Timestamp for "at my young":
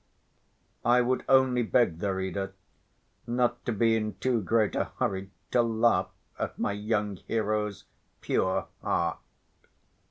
6.39-7.17